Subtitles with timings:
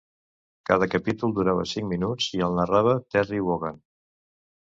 [0.69, 3.79] Cada capítol durava cinc minuts i el narrava Terry Wogan.